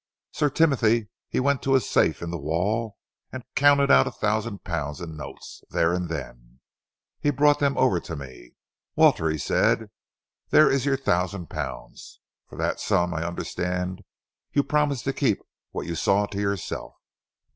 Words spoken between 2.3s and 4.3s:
the wall and he counted out a